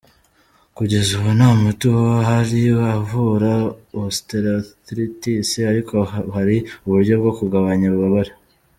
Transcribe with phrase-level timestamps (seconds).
[0.77, 2.61] Kugeza ubu nta muti uhari
[2.99, 3.53] uvura
[4.03, 5.95] osteoarthritis, ariko
[6.35, 8.31] hari uburyo bwo kugabanya ububabare.